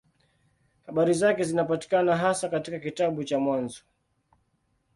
[0.87, 3.81] Habari zake zinapatikana hasa katika kitabu cha Mwanzo.